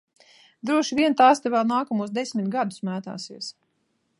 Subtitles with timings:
[0.69, 3.53] Droši vien tās te vēl nākamos desmit gadus mētāsies.